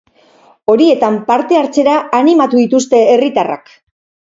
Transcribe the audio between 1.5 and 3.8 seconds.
hartzera animatu dituzte herritarrak.